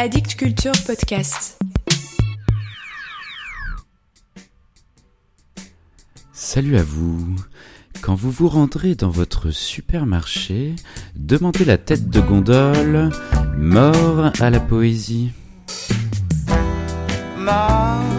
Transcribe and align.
Addict 0.00 0.36
Culture 0.36 0.70
Podcast. 0.86 1.58
Salut 6.32 6.76
à 6.76 6.84
vous. 6.84 7.34
Quand 8.00 8.14
vous 8.14 8.30
vous 8.30 8.48
rendrez 8.48 8.94
dans 8.94 9.10
votre 9.10 9.50
supermarché, 9.50 10.76
demandez 11.16 11.64
la 11.64 11.78
tête 11.78 12.08
de 12.10 12.20
gondole, 12.20 13.10
mort 13.56 14.30
à 14.38 14.50
la 14.50 14.60
poésie. 14.60 15.32
Mort 17.36 18.17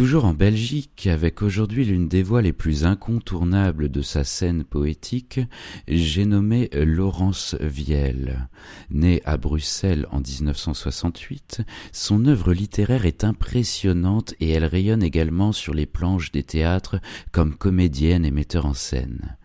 Toujours 0.00 0.24
en 0.24 0.32
Belgique, 0.32 1.08
avec 1.08 1.42
aujourd'hui 1.42 1.84
l'une 1.84 2.08
des 2.08 2.22
voix 2.22 2.40
les 2.40 2.54
plus 2.54 2.86
incontournables 2.86 3.90
de 3.90 4.00
sa 4.00 4.24
scène 4.24 4.64
poétique, 4.64 5.40
j'ai 5.88 6.24
nommé 6.24 6.70
Laurence 6.72 7.54
Viel. 7.60 8.48
Née 8.88 9.20
à 9.26 9.36
Bruxelles 9.36 10.06
en 10.10 10.20
1968, 10.20 11.60
son 11.92 12.24
œuvre 12.24 12.54
littéraire 12.54 13.04
est 13.04 13.24
impressionnante 13.24 14.32
et 14.40 14.48
elle 14.48 14.64
rayonne 14.64 15.02
également 15.02 15.52
sur 15.52 15.74
les 15.74 15.84
planches 15.84 16.32
des 16.32 16.44
théâtres 16.44 16.96
comme 17.30 17.54
comédienne 17.54 18.24
et 18.24 18.30
metteur 18.30 18.64
en 18.64 18.72
scène. 18.72 19.36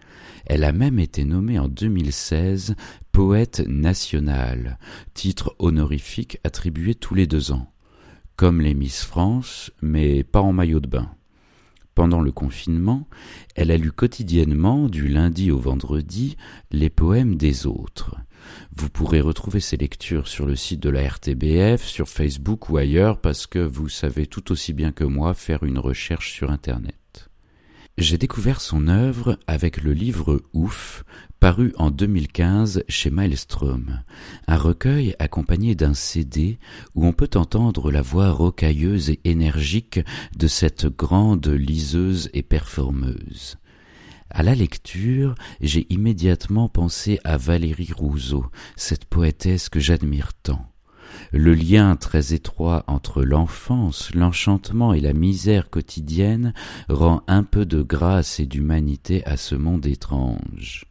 Elle 0.45 0.63
a 0.63 0.71
même 0.71 0.99
été 0.99 1.25
nommée 1.25 1.59
en 1.59 1.67
2016 1.67 2.75
poète 3.11 3.61
nationale, 3.67 4.79
titre 5.13 5.53
honorifique 5.59 6.39
attribué 6.45 6.95
tous 6.95 7.13
les 7.13 7.27
deux 7.27 7.51
ans 7.51 7.74
comme 8.35 8.61
les 8.61 8.73
Miss 8.73 9.03
France, 9.03 9.71
mais 9.81 10.23
pas 10.23 10.41
en 10.41 10.53
maillot 10.53 10.79
de 10.79 10.87
bain. 10.87 11.09
Pendant 11.95 12.21
le 12.21 12.33
confinement, 12.33 13.07
elle 13.55 13.71
a 13.71 13.77
lu 13.77 13.91
quotidiennement, 13.91 14.89
du 14.89 15.07
lundi 15.07 15.49
au 15.49 15.57
vendredi, 15.57 16.35
les 16.71 16.89
poèmes 16.89 17.35
des 17.35 17.65
autres. 17.65 18.17
Vous 18.75 18.89
pourrez 18.89 19.21
retrouver 19.21 19.61
ces 19.61 19.77
lectures 19.77 20.27
sur 20.27 20.45
le 20.45 20.57
site 20.57 20.81
de 20.81 20.89
la 20.89 21.07
RTBF, 21.07 21.83
sur 21.83 22.09
Facebook 22.09 22.69
ou 22.69 22.77
ailleurs, 22.77 23.21
parce 23.21 23.47
que 23.47 23.59
vous 23.59 23.87
savez 23.87 24.27
tout 24.27 24.51
aussi 24.51 24.73
bien 24.73 24.91
que 24.91 25.05
moi 25.05 25.33
faire 25.33 25.63
une 25.63 25.79
recherche 25.79 26.33
sur 26.33 26.51
Internet. 26.51 27.04
J'ai 27.97 28.17
découvert 28.17 28.59
son 28.59 28.89
œuvre 28.89 29.39
avec 29.47 29.81
le 29.81 29.93
livre 29.93 30.43
Ouf, 30.51 31.05
paru 31.39 31.71
en 31.77 31.91
2015 31.91 32.83
chez 32.89 33.09
Maelstrom, 33.09 34.01
un 34.47 34.57
recueil 34.57 35.15
accompagné 35.17 35.75
d'un 35.75 35.93
CD 35.93 36.59
où 36.93 37.05
on 37.05 37.13
peut 37.13 37.29
entendre 37.35 37.91
la 37.91 38.01
voix 38.01 38.31
rocailleuse 38.31 39.11
et 39.11 39.21
énergique 39.23 40.01
de 40.37 40.47
cette 40.47 40.87
grande 40.87 41.47
liseuse 41.47 42.29
et 42.33 42.43
performeuse. 42.43 43.55
À 44.29 44.43
la 44.43 44.55
lecture, 44.55 45.35
j'ai 45.61 45.87
immédiatement 45.89 46.67
pensé 46.67 47.21
à 47.23 47.37
Valérie 47.37 47.93
Rousseau, 47.95 48.45
cette 48.75 49.05
poétesse 49.05 49.69
que 49.69 49.79
j'admire 49.79 50.33
tant. 50.43 50.74
Le 51.31 51.53
lien 51.53 51.95
très 51.95 52.33
étroit 52.33 52.83
entre 52.87 53.23
l'enfance, 53.23 54.13
l'enchantement 54.13 54.93
et 54.93 55.01
la 55.01 55.13
misère 55.13 55.69
quotidienne 55.69 56.53
rend 56.89 57.21
un 57.27 57.43
peu 57.43 57.65
de 57.65 57.81
grâce 57.81 58.39
et 58.39 58.45
d'humanité 58.45 59.25
à 59.25 59.37
ce 59.37 59.55
monde 59.55 59.85
étrange. 59.85 60.85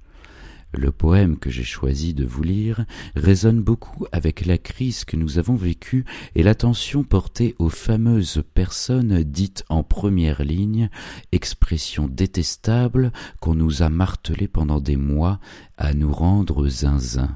Le 0.76 0.90
poème 0.90 1.38
que 1.38 1.50
j'ai 1.50 1.64
choisi 1.64 2.14
de 2.14 2.24
vous 2.24 2.42
lire 2.42 2.84
résonne 3.14 3.62
beaucoup 3.62 4.06
avec 4.10 4.44
la 4.44 4.58
crise 4.58 5.04
que 5.04 5.16
nous 5.16 5.38
avons 5.38 5.54
vécue 5.54 6.04
et 6.34 6.42
l'attention 6.42 7.04
portée 7.04 7.54
aux 7.58 7.68
fameuses 7.68 8.42
personnes 8.54 9.22
dites 9.22 9.64
en 9.68 9.84
première 9.84 10.42
ligne, 10.42 10.90
expression 11.30 12.08
détestable 12.08 13.12
qu'on 13.40 13.54
nous 13.54 13.82
a 13.82 13.88
martelée 13.88 14.48
pendant 14.48 14.80
des 14.80 14.96
mois 14.96 15.38
à 15.76 15.94
nous 15.94 16.12
rendre 16.12 16.68
zinzin. 16.68 17.30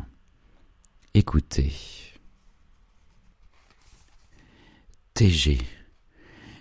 Écoutez. 1.14 1.72
TG. 5.18 5.58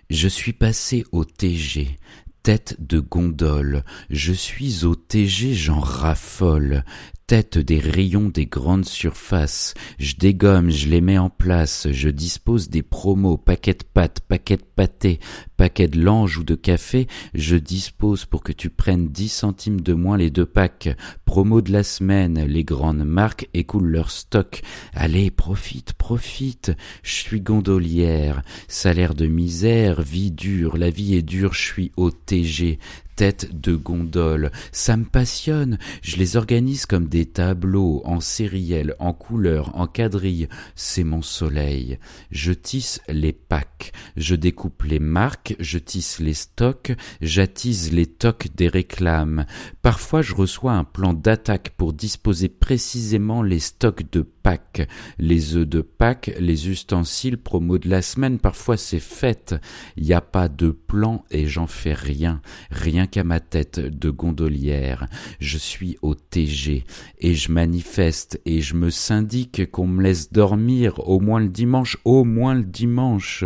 Je 0.09 0.27
suis 0.27 0.51
passé 0.51 1.05
au 1.11 1.25
TG, 1.25 1.99
tête 2.41 2.75
de 2.79 2.99
gondole, 2.99 3.83
je 4.09 4.33
suis 4.33 4.83
au 4.83 4.95
TG, 4.95 5.53
j'en 5.53 5.79
raffole, 5.79 6.83
tête 7.27 7.59
des 7.59 7.77
rayons 7.77 8.29
des 8.29 8.47
grandes 8.47 8.85
surfaces, 8.85 9.75
je 9.99 10.15
dégomme, 10.15 10.71
je 10.71 10.87
les 10.87 11.01
mets 11.01 11.19
en 11.19 11.29
place, 11.29 11.87
je 11.91 12.09
dispose 12.09 12.69
des 12.69 12.81
promos, 12.81 13.37
paquets 13.37 13.75
de 13.75 13.83
pâtes, 13.83 14.21
paquets 14.21 14.57
de 14.57 14.63
pâté, 14.63 15.19
paquets 15.55 15.89
de 15.89 16.01
lange 16.01 16.39
ou 16.39 16.43
de 16.43 16.55
café, 16.55 17.05
je 17.35 17.57
dispose 17.57 18.25
pour 18.25 18.41
que 18.41 18.53
tu 18.53 18.71
prennes 18.71 19.09
dix 19.09 19.29
centimes 19.29 19.81
de 19.81 19.93
moins 19.93 20.17
les 20.17 20.31
deux 20.31 20.47
packs, 20.47 20.89
promo 21.27 21.61
de 21.61 21.73
la 21.73 21.83
semaine, 21.83 22.45
les 22.45 22.63
grandes 22.63 23.03
marques 23.03 23.49
écoulent 23.53 23.91
leur 23.91 24.11
stock, 24.11 24.61
allez, 24.93 25.29
profite, 25.29 25.91
profite, 25.91 26.71
je 27.03 27.11
suis 27.11 27.41
gondolière, 27.41 28.41
salaire 28.69 29.13
de 29.13 29.27
misère, 29.27 30.01
vie 30.01 30.31
dure, 30.31 30.77
la 30.77 30.89
vie 30.89 31.15
est 31.15 31.23
dure, 31.23 31.53
je 31.53 31.61
suis 31.61 31.91
au 31.97 32.11
TG, 32.11 32.79
tête 33.17 33.59
de 33.59 33.75
gondole. 33.75 34.51
Ça 34.71 34.95
me 34.95 35.03
passionne. 35.03 35.79
Je 36.01 36.15
les 36.17 36.37
organise 36.37 36.85
comme 36.85 37.07
des 37.07 37.25
tableaux, 37.25 38.01
en 38.05 38.21
sériel, 38.21 38.95
en 38.99 39.11
couleur, 39.11 39.75
en 39.75 39.87
quadrille. 39.87 40.47
C'est 40.75 41.03
mon 41.03 41.23
soleil. 41.23 41.97
Je 42.31 42.53
tisse 42.53 43.01
les 43.09 43.33
packs. 43.33 43.91
Je 44.15 44.35
découpe 44.35 44.83
les 44.83 44.99
marques. 44.99 45.55
Je 45.59 45.79
tisse 45.79 46.19
les 46.19 46.35
stocks. 46.35 46.93
J'attise 47.19 47.91
les 47.91 48.05
tocs 48.05 48.49
des 48.55 48.67
réclames. 48.67 49.47
Parfois, 49.81 50.21
je 50.21 50.35
reçois 50.35 50.73
un 50.73 50.83
plan 50.83 51.13
d'attaque 51.17 51.71
pour 51.77 51.93
disposer 51.93 52.49
précisément 52.49 53.41
les 53.41 53.59
stocks 53.59 54.09
de 54.11 54.21
Pâques, 54.21 54.87
les 55.19 55.55
œufs 55.55 55.67
de 55.67 55.81
Pâques, 55.81 56.31
les 56.39 56.69
ustensiles 56.69 57.37
promo 57.37 57.77
de 57.77 57.89
la 57.89 58.01
semaine, 58.01 58.39
parfois 58.39 58.77
c'est 58.77 58.99
fête. 58.99 59.55
Il 59.97 60.11
a 60.13 60.21
pas 60.21 60.47
de 60.47 60.71
plan 60.71 61.25
et 61.31 61.47
j'en 61.47 61.67
fais 61.67 61.93
rien, 61.93 62.41
rien 62.71 63.07
qu'à 63.07 63.23
ma 63.23 63.39
tête 63.39 63.79
de 63.79 64.09
gondolière. 64.09 65.07
Je 65.39 65.57
suis 65.57 65.97
au 66.01 66.15
TG 66.15 66.85
et 67.19 67.33
je 67.33 67.51
manifeste 67.51 68.39
et 68.45 68.61
je 68.61 68.75
me 68.75 68.89
syndique 68.89 69.69
qu'on 69.71 69.87
me 69.87 70.03
laisse 70.03 70.31
dormir 70.31 70.99
au 71.07 71.19
moins 71.19 71.39
le 71.39 71.49
dimanche, 71.49 71.97
au 72.05 72.23
moins 72.23 72.55
le 72.55 72.63
dimanche 72.63 73.43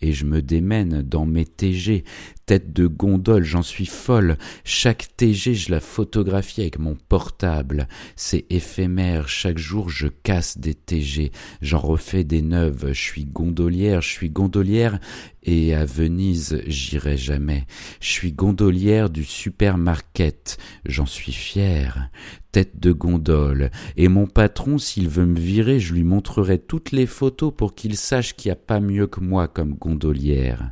et 0.00 0.12
je 0.12 0.24
me 0.24 0.42
démène 0.42 1.02
dans 1.02 1.26
mes 1.26 1.46
TG, 1.46 2.04
tête 2.46 2.72
de 2.72 2.86
gondole, 2.86 3.42
j'en 3.42 3.62
suis 3.62 3.86
folle. 3.86 4.38
Chaque 4.64 5.08
TG, 5.16 5.54
je 5.54 5.72
la 5.72 5.80
photographie 5.80 6.60
avec 6.60 6.78
mon 6.78 6.94
portable. 6.94 7.88
C'est 8.14 8.46
éphémère, 8.50 9.28
chaque 9.28 9.58
jour 9.58 9.90
je 9.90 10.06
casse 10.06 10.56
des 10.56 10.74
TG, 10.74 11.32
j'en 11.60 11.80
refais 11.80 12.22
des 12.22 12.42
neuves. 12.42 12.92
Je 12.92 13.00
suis 13.00 13.24
gondolière, 13.24 14.00
je 14.00 14.10
suis 14.10 14.30
gondolière, 14.30 15.00
et 15.42 15.74
à 15.74 15.84
Venise, 15.84 16.62
j'irai 16.68 17.16
jamais. 17.16 17.66
Je 18.00 18.10
suis 18.10 18.32
gondolière 18.32 19.10
du 19.10 19.24
supermarket, 19.24 20.56
j'en 20.84 21.06
suis 21.06 21.32
fière. 21.32 22.10
Tête 22.52 22.78
de 22.78 22.92
gondole, 22.92 23.70
et 23.96 24.06
mon 24.06 24.28
patron, 24.28 24.78
s'il 24.78 25.08
veut 25.08 25.26
me 25.26 25.38
virer, 25.38 25.80
je 25.80 25.92
lui 25.92 26.04
montrerai 26.04 26.58
toutes 26.58 26.92
les 26.92 27.06
photos 27.06 27.52
pour 27.54 27.74
qu'il 27.74 27.96
sache 27.96 28.34
qu'il 28.34 28.50
n'y 28.50 28.54
a 28.54 28.56
pas 28.56 28.80
mieux 28.80 29.08
que 29.08 29.20
moi 29.20 29.48
comme 29.48 29.74
gondolière. 29.74 30.70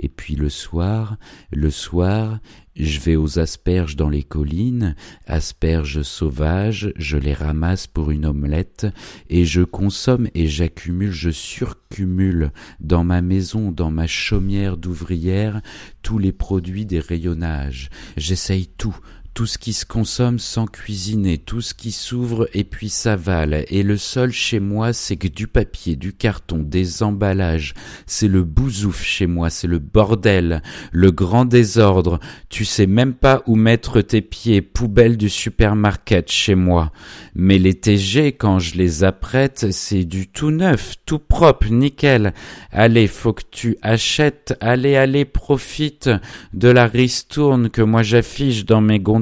Et 0.00 0.08
puis 0.08 0.34
le 0.36 0.48
soir, 0.48 1.16
le 1.50 1.70
soir, 1.70 2.38
je 2.78 3.00
vais 3.00 3.16
aux 3.16 3.38
asperges 3.38 3.96
dans 3.96 4.08
les 4.08 4.22
collines, 4.22 4.94
asperges 5.26 6.02
sauvages, 6.02 6.92
je 6.96 7.16
les 7.16 7.34
ramasse 7.34 7.86
pour 7.88 8.10
une 8.10 8.24
omelette, 8.24 8.86
et 9.28 9.44
je 9.44 9.62
consomme 9.62 10.28
et 10.34 10.46
j'accumule, 10.46 11.10
je 11.10 11.30
surcumule 11.30 12.52
dans 12.78 13.02
ma 13.02 13.20
maison, 13.20 13.72
dans 13.72 13.90
ma 13.90 14.06
chaumière 14.06 14.76
d'ouvrière, 14.76 15.60
tous 16.02 16.18
les 16.18 16.32
produits 16.32 16.86
des 16.86 17.00
rayonnages. 17.00 17.90
J'essaye 18.16 18.68
tout, 18.68 18.96
tout 19.34 19.46
ce 19.46 19.58
qui 19.58 19.72
se 19.72 19.86
consomme 19.86 20.38
sans 20.38 20.66
cuisiner, 20.66 21.38
tout 21.38 21.60
ce 21.60 21.74
qui 21.74 21.92
s'ouvre 21.92 22.48
et 22.54 22.64
puis 22.64 22.88
s'avale, 22.88 23.64
et 23.68 23.82
le 23.82 23.96
sol 23.96 24.32
chez 24.32 24.60
moi 24.60 24.92
c'est 24.92 25.16
que 25.16 25.28
du 25.28 25.46
papier, 25.46 25.96
du 25.96 26.12
carton, 26.12 26.58
des 26.58 27.02
emballages, 27.02 27.74
c'est 28.06 28.28
le 28.28 28.42
bousouf 28.44 29.02
chez 29.02 29.26
moi, 29.26 29.50
c'est 29.50 29.66
le 29.66 29.78
bordel, 29.78 30.62
le 30.92 31.10
grand 31.10 31.44
désordre, 31.44 32.20
tu 32.48 32.64
sais 32.64 32.86
même 32.86 33.14
pas 33.14 33.42
où 33.46 33.56
mettre 33.56 34.00
tes 34.00 34.20
pieds, 34.20 34.62
poubelle 34.62 35.16
du 35.16 35.28
supermarket 35.28 36.30
chez 36.30 36.54
moi. 36.54 36.92
Mais 37.34 37.58
les 37.58 37.74
TG, 37.74 38.32
quand 38.32 38.58
je 38.58 38.76
les 38.76 39.04
apprête, 39.04 39.66
c'est 39.70 40.04
du 40.04 40.26
tout 40.26 40.50
neuf, 40.50 40.96
tout 41.06 41.18
propre, 41.18 41.68
nickel. 41.68 42.34
Allez, 42.72 43.06
faut 43.06 43.32
que 43.32 43.42
tu 43.50 43.76
achètes, 43.82 44.56
allez, 44.60 44.96
allez, 44.96 45.24
profite 45.24 46.10
de 46.52 46.68
la 46.68 46.86
ristourne 46.86 47.70
que 47.70 47.82
moi 47.82 48.02
j'affiche 48.02 48.64
dans 48.64 48.80
mes 48.80 48.98
gonds 48.98 49.17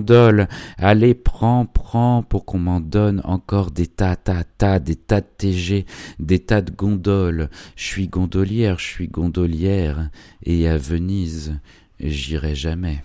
Allez, 0.78 1.14
prends, 1.14 1.66
prends, 1.66 2.22
pour 2.22 2.44
qu'on 2.44 2.58
m'en 2.58 2.80
donne 2.80 3.20
encore 3.24 3.70
des 3.70 3.86
tas, 3.86 4.16
tas, 4.16 4.44
tas, 4.44 4.78
des 4.78 4.96
tas 4.96 5.20
de 5.20 5.26
TG, 5.38 5.86
des 6.18 6.38
tas 6.40 6.62
de 6.62 6.70
gondoles. 6.70 7.50
Je 7.76 7.84
suis 7.84 8.08
gondolière, 8.08 8.78
je 8.78 8.86
suis 8.86 9.08
gondolière, 9.08 10.10
et 10.42 10.68
à 10.68 10.76
Venise, 10.76 11.58
j'irai 12.00 12.54
jamais. 12.54 13.02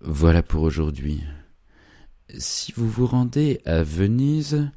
Voilà 0.00 0.42
pour 0.42 0.62
aujourd'hui. 0.62 1.22
Si 2.38 2.72
vous 2.76 2.88
vous 2.88 3.06
rendez 3.06 3.60
à 3.64 3.82
Venise, 3.82 4.70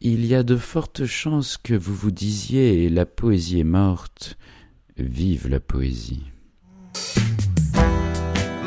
il 0.00 0.26
y 0.26 0.34
a 0.34 0.42
de 0.42 0.56
fortes 0.56 1.06
chances 1.06 1.56
que 1.56 1.74
vous 1.74 1.94
vous 1.94 2.10
disiez 2.10 2.88
la 2.88 3.06
poésie 3.06 3.60
est 3.60 3.64
morte. 3.64 4.36
Vive 4.96 5.48
la 5.48 5.60
poésie. 5.60 6.22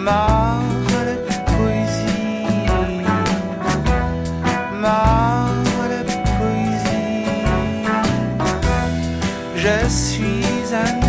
Marre 0.05 0.61
de 1.07 1.15
poésie, 1.51 2.45
marre 4.79 5.89
de 5.89 6.13
poésie. 6.37 7.25
Je 9.55 9.77
suis 9.89 10.75
un 10.83 11.04